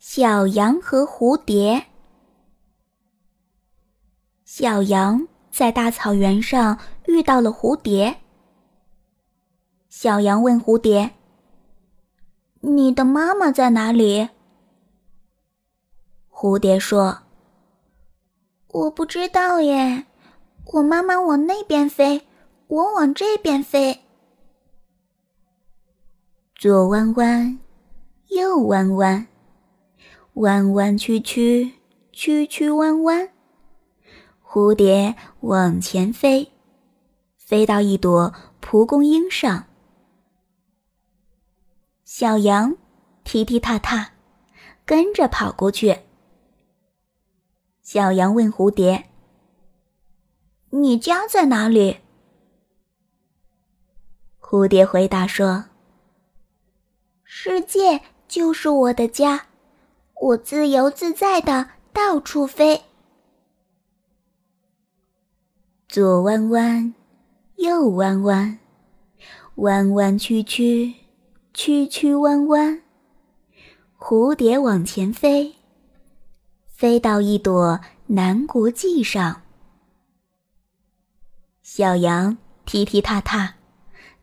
[0.00, 1.84] 小羊和蝴蝶。
[4.46, 8.16] 小羊在大草原上遇到了蝴蝶。
[9.90, 11.10] 小羊问蝴蝶
[12.60, 14.30] ：“你的妈妈在哪里？”
[16.32, 17.18] 蝴蝶说
[18.72, 20.06] ：“我不知道耶，
[20.72, 22.26] 我妈妈往那边飞，
[22.68, 24.00] 我往这边飞，
[26.54, 27.58] 左弯弯，
[28.28, 29.26] 右弯弯。”
[30.34, 31.72] 弯弯曲曲，
[32.12, 33.30] 曲曲弯弯，
[34.42, 36.52] 蝴蝶往前飞，
[37.36, 39.66] 飞到一朵蒲公英上。
[42.04, 42.76] 小羊
[43.24, 44.12] 踢踢踏踏，
[44.84, 45.98] 跟着跑过去。
[47.82, 49.10] 小羊问蝴蝶
[50.70, 51.98] ：“你家在哪里？”
[54.40, 55.66] 蝴蝶回答说
[57.24, 59.48] ：“世界就是我的家。”
[60.20, 62.82] 我自由自在的到处飞，
[65.88, 66.94] 左弯弯，
[67.56, 68.58] 右弯弯，
[69.54, 70.94] 弯弯曲曲，
[71.54, 72.82] 曲曲弯弯。
[73.98, 75.54] 蝴蝶往前飞，
[76.66, 79.40] 飞到一朵南国际上。
[81.62, 83.54] 小羊踢踢踏踏，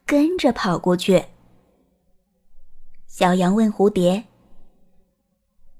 [0.05, 1.25] 跟着跑过去。
[3.07, 4.25] 小羊问蝴蝶。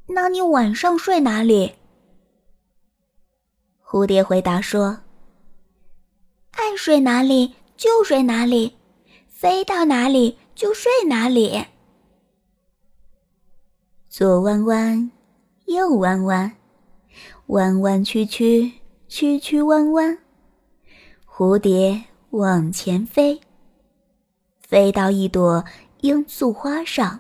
[0.10, 1.74] 那你晚上睡哪里？
[3.84, 5.02] 蝴蝶回答说
[6.52, 8.78] ：“爱睡哪里就睡哪里，
[9.28, 11.66] 飞到哪里就睡哪里。”
[14.08, 15.12] 左弯弯，
[15.66, 16.54] 右弯弯，
[17.48, 18.72] 弯弯曲曲，
[19.10, 20.18] 曲曲弯弯。
[21.26, 23.42] 蝴蝶往前飞，
[24.62, 25.64] 飞到一朵
[26.02, 27.20] 罂粟花上。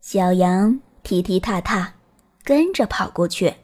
[0.00, 0.80] 小羊。
[1.08, 1.94] 踢踢踏踏，
[2.44, 3.54] 跟着跑过去。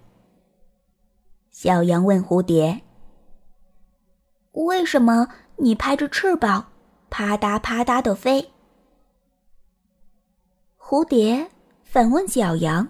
[1.50, 2.80] 小羊问蝴蝶
[4.52, 6.72] ：“为什么你拍着翅膀，
[7.10, 8.50] 啪嗒啪嗒的飞？”
[10.80, 11.50] 蝴蝶
[11.82, 12.88] 反问小羊：“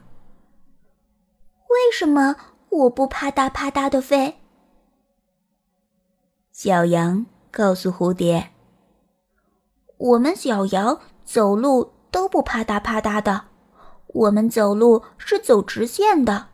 [1.66, 2.36] 为什么
[2.68, 4.38] 我不啪嗒啪嗒的飞？”
[6.54, 8.50] 小羊告诉蝴蝶
[9.98, 13.46] ：“我们小羊走路都不啪嗒啪嗒的。”
[14.14, 16.46] 我们走路是走直线的，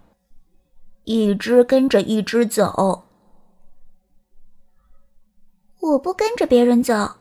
[1.05, 3.05] 一只跟着一只走。
[5.81, 7.17] 我不跟着别人走。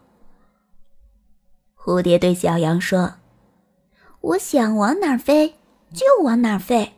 [1.76, 3.16] 蝴蝶对小羊说
[4.22, 5.56] ：“我想往哪儿飞
[5.94, 6.94] 就往哪儿飞。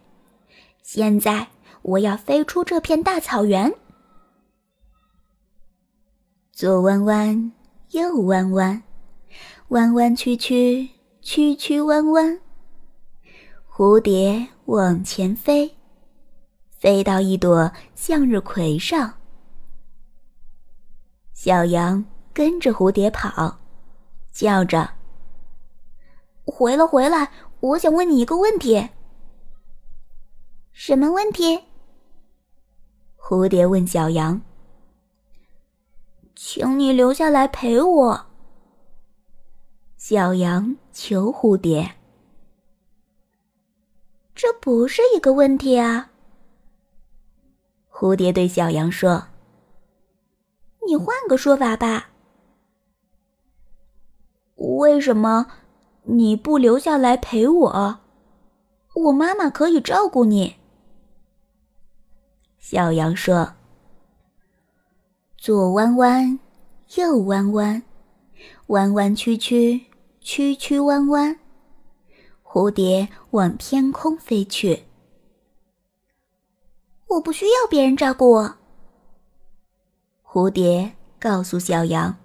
[0.83, 1.47] 现在
[1.81, 3.73] 我要飞出这片大草原。”
[6.53, 7.51] 左弯弯，
[7.89, 8.83] 右弯弯，
[9.69, 10.89] 弯弯曲曲，
[11.21, 12.39] 曲曲弯弯。
[13.83, 15.75] 蝴蝶往前飞，
[16.69, 19.15] 飞到一朵向日葵上。
[21.33, 23.57] 小羊跟着蝴蝶跑，
[24.31, 24.87] 叫着
[26.45, 27.31] ：“回来，回来！
[27.59, 28.89] 我想问你一个问题。
[30.71, 31.63] ”“什么问题？”
[33.17, 34.39] 蝴蝶问小羊。
[36.37, 38.25] “请你留下来陪我。”
[39.97, 41.95] 小羊求蝴蝶。
[44.41, 46.09] 这不是一个问题啊！
[47.91, 49.27] 蝴蝶对小羊说
[50.87, 52.09] ：“你换个说法吧。
[54.55, 55.45] 为什么
[56.05, 57.99] 你不留下来陪我？
[58.95, 60.55] 我妈妈可以照顾你。”
[62.57, 63.53] 小羊说
[65.37, 66.39] ：“左弯弯，
[66.95, 67.83] 右弯弯，
[68.69, 69.85] 弯弯曲曲，
[70.19, 71.37] 曲曲弯弯。”
[72.53, 74.83] 蝴蝶往天空飞去。
[77.07, 78.57] 我不需要别人照顾我。
[80.21, 82.17] 蝴蝶告诉小羊：“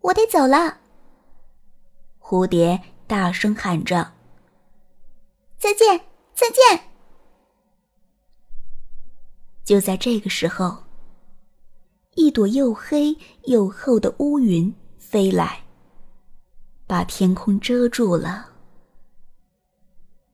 [0.00, 0.78] 我得走了。”
[2.18, 4.14] 蝴蝶大声喊着
[5.60, 6.00] ：“再见，
[6.32, 6.84] 再见！”
[9.62, 10.84] 就在这个时候，
[12.14, 13.14] 一朵又黑
[13.44, 15.61] 又厚的乌云飞来。
[16.92, 18.50] 把天空遮住了，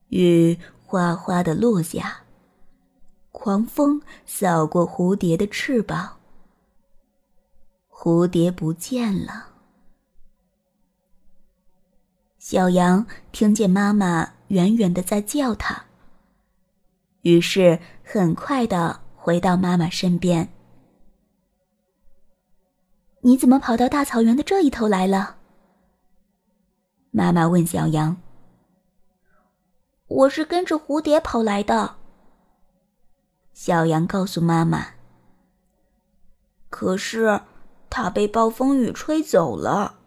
[0.09, 2.23] 雨哗哗的落下，
[3.31, 6.17] 狂风扫过蝴蝶的翅膀，
[7.89, 9.51] 蝴蝶不见了。
[12.41, 15.85] 小羊听见妈妈远远的在叫它，
[17.21, 20.53] 于是很快的回到妈妈身边。
[23.21, 25.38] 你怎么跑到大草原的这一头来了？
[27.11, 28.17] 妈妈问小羊
[30.07, 31.97] ：“我是跟着蝴蝶跑来的。
[33.53, 34.89] 小羊告诉妈妈。
[36.71, 37.41] 可是，
[37.89, 39.99] 它被暴风雨吹走了。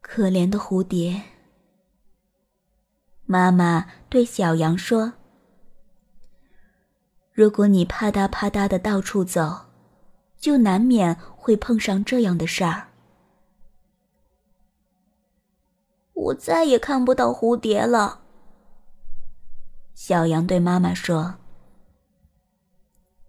[0.00, 1.22] 可怜的蝴蝶。
[3.26, 5.12] 妈妈对小羊说
[7.30, 9.66] ：“如果你啪嗒啪嗒的到处走，
[10.38, 12.88] 就难免会碰上这样的事儿。”
[16.20, 18.20] 我再也看不到蝴蝶了。
[19.94, 21.36] 小羊对妈妈说：“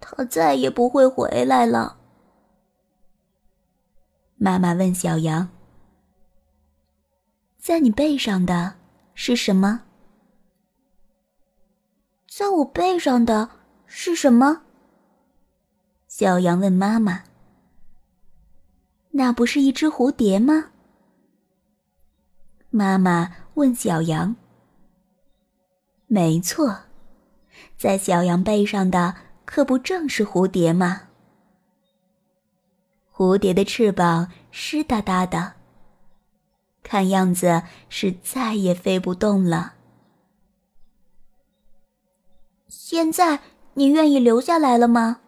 [0.01, 1.97] 它再也不会回来了。”
[4.35, 5.47] 妈妈问小羊
[7.57, 8.75] ：“在你背上的
[9.13, 9.83] 是什么？”
[12.27, 13.49] 在我背上的
[13.85, 14.63] 是什么？
[16.07, 17.23] 小羊问妈妈
[19.11, 20.71] ：“那不是一只蝴蝶吗？”
[22.73, 24.37] 妈妈问小羊
[26.07, 26.83] ：“没错，
[27.77, 29.13] 在小羊背上的
[29.43, 31.09] 可不正是蝴蝶吗？
[33.13, 35.55] 蝴蝶的翅膀湿哒哒的，
[36.81, 39.73] 看样子是再也飞不动了。
[42.69, 43.41] 现在
[43.73, 45.19] 你愿意留下来了吗？”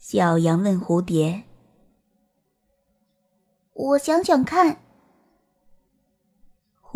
[0.00, 1.42] 小羊问蝴蝶。
[3.74, 4.78] “我想想看。”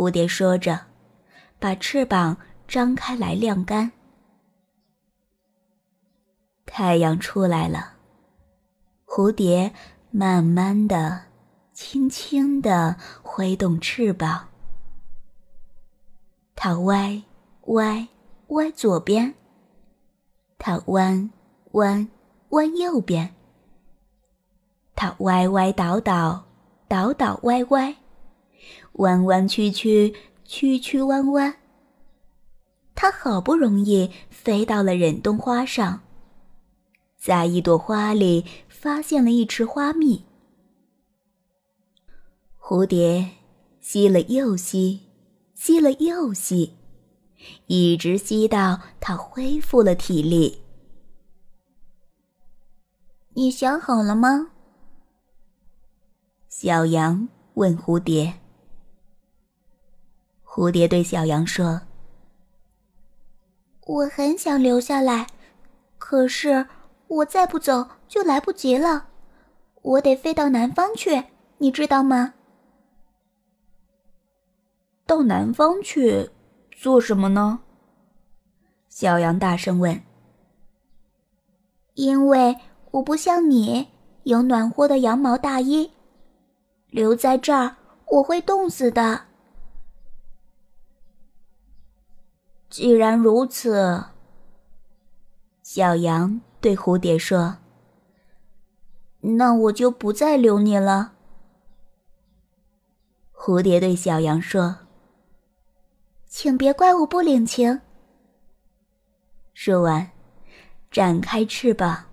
[0.01, 0.87] 蝴蝶说着，
[1.59, 3.93] 把翅膀张开来晾干。
[6.65, 7.97] 太阳出来了，
[9.05, 9.75] 蝴蝶
[10.11, 11.25] 慢慢的、
[11.75, 14.49] 轻轻的挥动翅膀。
[16.57, 17.23] 它歪
[17.67, 18.09] 歪
[18.49, 19.35] 歪左边，
[20.57, 21.31] 它弯
[21.73, 22.09] 弯
[22.49, 23.35] 弯右边，
[24.97, 26.47] 它歪歪倒倒
[26.89, 28.00] 倒倒歪歪。
[28.95, 30.15] 弯弯曲曲，
[30.45, 31.57] 曲曲弯弯。
[32.95, 36.01] 它好不容易飞到了忍冬花上，
[37.17, 40.27] 在一朵花里发现了一池花蜜。
[42.59, 43.31] 蝴蝶
[43.81, 45.09] 吸了又吸，
[45.55, 46.77] 吸了又吸，
[47.67, 50.61] 一直吸到它恢复了体力。
[53.33, 54.51] 你想好了吗？
[56.49, 58.40] 小羊问蝴蝶。
[60.53, 61.81] 蝴蝶对小羊说
[63.87, 65.29] ：“我很想留下来，
[65.97, 66.67] 可是
[67.07, 69.07] 我再不走就来不及了。
[69.81, 71.23] 我得飞到南方去，
[71.59, 72.35] 你知道吗
[75.07, 76.29] ？”“到南方去
[76.73, 77.61] 做什么呢？”
[78.91, 80.03] 小羊大声问。
[81.95, 82.57] “因为
[82.91, 83.87] 我不像你
[84.25, 85.93] 有暖和的羊毛大衣，
[86.89, 87.77] 留在这儿
[88.09, 89.27] 我会冻死的。”
[92.71, 94.05] 既然如此，
[95.61, 97.59] 小羊对蝴蝶说
[99.21, 101.15] ：“那我就不再留你了。”
[103.35, 104.79] 蝴蝶对小羊说
[106.29, 107.81] ：“请别怪我不领情。”
[109.53, 110.13] 说完，
[110.93, 112.05] 展开翅膀，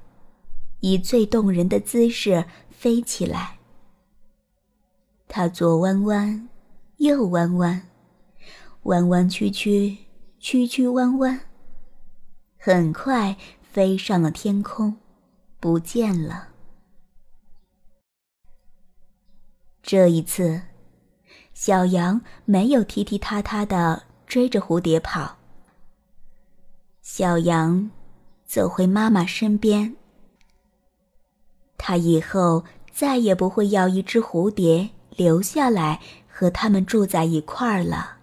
[0.79, 3.59] 以最动人的姿势飞起来。
[5.27, 6.49] 它左弯弯，
[6.97, 7.87] 右弯弯，
[8.83, 10.06] 弯弯曲曲。
[10.39, 11.41] 曲曲弯弯，
[12.57, 14.97] 很快飞上了天空，
[15.59, 16.49] 不见了。
[19.81, 20.61] 这一次，
[21.53, 25.37] 小羊没有踢踢踏踏的追着蝴蝶跑。
[27.01, 27.89] 小羊
[28.45, 29.95] 走回妈妈身边，
[31.77, 38.16] 它以后再也不会要一只蝴蝶留下来和他们住在一块儿了。